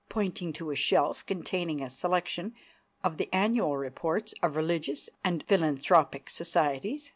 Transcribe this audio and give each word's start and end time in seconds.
pointing 0.09 0.51
to 0.51 0.71
a 0.71 0.75
shelf 0.75 1.23
containing 1.27 1.79
a 1.79 1.87
selection 1.87 2.55
of 3.03 3.17
the 3.17 3.29
annual 3.31 3.77
reports 3.77 4.33
of 4.41 4.55
religious 4.55 5.11
and 5.23 5.43
philanthropic 5.43 6.27
societies. 6.27 7.07